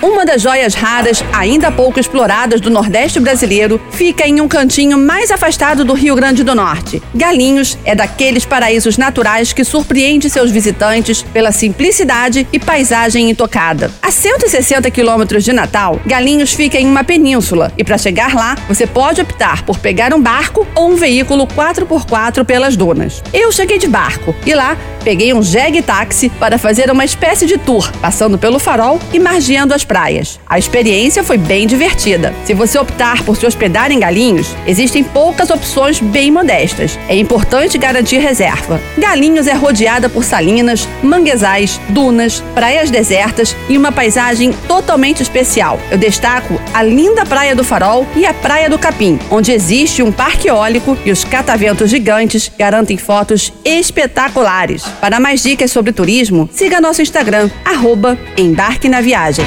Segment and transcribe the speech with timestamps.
[0.00, 5.32] Uma das joias raras, ainda pouco exploradas do Nordeste brasileiro, fica em um cantinho mais
[5.32, 7.02] afastado do Rio Grande do Norte.
[7.12, 13.90] Galinhos é daqueles paraísos naturais que surpreende seus visitantes pela simplicidade e paisagem intocada.
[14.00, 18.86] A 160 quilômetros de Natal, Galinhos fica em uma península e para chegar lá, você
[18.86, 23.20] pode optar por pegar um barco ou um veículo 4x4 pelas dunas.
[23.32, 27.58] Eu cheguei de barco e lá peguei um jegue táxi para fazer uma espécie de
[27.58, 30.38] tour, passando pelo farol e margeando as praias.
[30.46, 32.34] A experiência foi bem divertida.
[32.44, 36.98] Se você optar por se hospedar em Galinhos, existem poucas opções bem modestas.
[37.08, 38.80] É importante garantir reserva.
[38.98, 45.80] Galinhos é rodeada por salinas, manguezais, dunas, praias desertas e uma paisagem totalmente especial.
[45.90, 50.12] Eu destaco a linda Praia do Farol e a Praia do Capim, onde existe um
[50.12, 54.82] parque eólico e os cataventos gigantes garantem fotos espetaculares.
[55.00, 59.44] Para mais dicas sobre turismo, siga nosso Instagram, arroba Embarque na Viagem.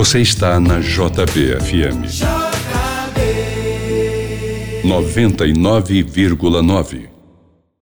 [0.00, 2.08] Você está na JBFM.
[2.08, 2.24] JB.
[4.82, 7.19] 99,9.